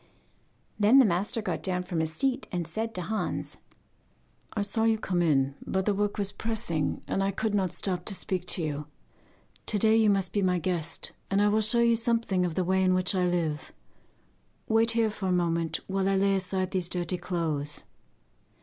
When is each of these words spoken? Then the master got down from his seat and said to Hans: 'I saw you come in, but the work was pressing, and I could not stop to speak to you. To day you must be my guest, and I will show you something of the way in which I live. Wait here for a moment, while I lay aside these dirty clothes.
Then 0.79 0.97
the 0.97 1.05
master 1.05 1.43
got 1.43 1.61
down 1.61 1.83
from 1.83 1.99
his 1.99 2.11
seat 2.11 2.47
and 2.51 2.65
said 2.65 2.95
to 2.95 3.03
Hans: 3.03 3.57
'I 4.53 4.61
saw 4.63 4.83
you 4.85 4.97
come 4.97 5.21
in, 5.21 5.53
but 5.63 5.85
the 5.85 5.93
work 5.93 6.17
was 6.17 6.31
pressing, 6.31 7.03
and 7.07 7.21
I 7.23 7.29
could 7.29 7.53
not 7.53 7.71
stop 7.71 8.03
to 8.05 8.15
speak 8.15 8.47
to 8.47 8.63
you. 8.63 8.87
To 9.67 9.77
day 9.77 9.95
you 9.95 10.09
must 10.09 10.33
be 10.33 10.41
my 10.41 10.57
guest, 10.57 11.11
and 11.29 11.39
I 11.39 11.49
will 11.49 11.61
show 11.61 11.81
you 11.81 11.95
something 11.95 12.47
of 12.47 12.55
the 12.55 12.63
way 12.63 12.81
in 12.81 12.95
which 12.95 13.13
I 13.13 13.27
live. 13.27 13.71
Wait 14.67 14.89
here 14.93 15.11
for 15.11 15.27
a 15.27 15.31
moment, 15.31 15.79
while 15.85 16.09
I 16.09 16.15
lay 16.15 16.35
aside 16.35 16.71
these 16.71 16.89
dirty 16.89 17.19
clothes. 17.19 17.85